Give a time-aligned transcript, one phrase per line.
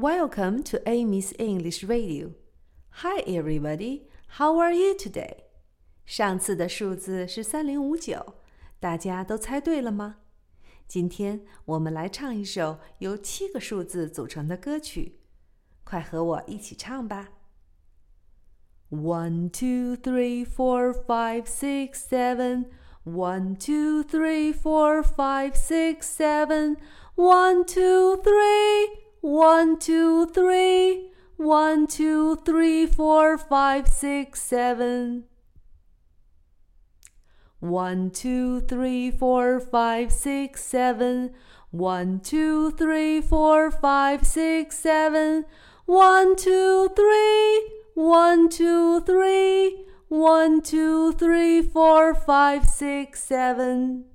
[0.00, 2.32] Welcome to Amy's English Radio.
[3.02, 4.08] Hi, everybody.
[4.38, 5.44] How are you today?
[6.04, 8.34] 上次的数字是三零五九，
[8.78, 10.16] 大家都猜对了吗？
[10.86, 15.20] 今天我们来唱一首由七个数字组成的歌曲，
[15.82, 17.30] 快和我一起唱吧！
[18.88, 22.66] One, two, three, four, five, six, seven.
[23.04, 26.76] One, two, three, four, five, six, seven.
[27.16, 29.06] One, two, three.
[29.41, 31.09] One, two, three.
[31.35, 35.23] One, two, three, four, five, six, seven.
[37.59, 41.31] One, two, three, four, five, six, seven.
[41.71, 45.45] One, two, three, four, five, six, seven.
[45.87, 47.71] One, two, three.
[47.95, 49.87] One, two, three.
[50.07, 54.05] One, two, three, four, five, six, seven.